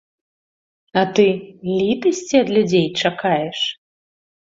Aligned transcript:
А 1.01 1.03
ты 1.19 1.27
літасці 1.73 2.35
ад 2.43 2.53
людзей 2.59 2.87
чакаеш? 3.01 3.59